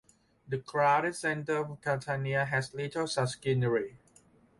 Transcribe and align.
The 0.47 0.57
crowded 0.57 1.15
center 1.15 1.57
of 1.57 1.79
Catania 1.79 2.43
has 2.45 2.73
little 2.73 3.05
such 3.05 3.39
greenery. 3.39 3.99